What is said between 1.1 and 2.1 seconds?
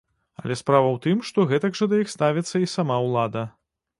што гэтак жа да іх